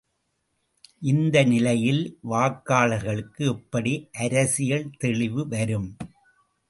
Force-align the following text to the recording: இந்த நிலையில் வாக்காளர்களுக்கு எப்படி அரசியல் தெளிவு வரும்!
இந்த 1.01 1.43
நிலையில் 1.43 2.01
வாக்காளர்களுக்கு 2.23 3.43
எப்படி 3.45 3.93
அரசியல் 4.19 4.89
தெளிவு 4.97 5.47
வரும்! 5.47 5.89